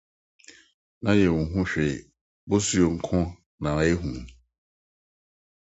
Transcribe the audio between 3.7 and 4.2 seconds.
yehu.